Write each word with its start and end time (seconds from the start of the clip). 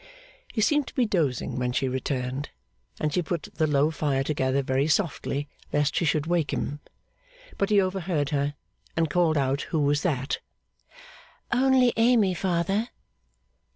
He 0.51 0.61
seemed 0.61 0.87
to 0.87 0.95
be 0.95 1.05
dozing 1.05 1.59
when 1.59 1.73
she 1.73 1.87
returned, 1.87 2.49
and 2.99 3.13
she 3.13 3.21
put 3.21 3.49
the 3.53 3.67
low 3.67 3.91
fire 3.91 4.23
together 4.23 4.63
very 4.63 4.87
softly 4.87 5.47
lest 5.71 5.95
she 5.95 6.05
should 6.05 6.25
awake 6.25 6.51
him. 6.51 6.79
But 7.59 7.69
he 7.69 7.79
overheard 7.79 8.31
her, 8.31 8.55
and 8.97 9.11
called 9.11 9.37
out 9.37 9.61
who 9.69 9.79
was 9.79 10.01
that? 10.01 10.39
'Only 11.51 11.93
Amy, 11.97 12.33
father. 12.33 12.87